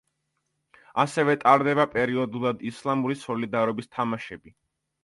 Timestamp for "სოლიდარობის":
3.27-3.97